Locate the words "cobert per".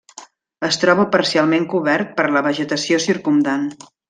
1.75-2.27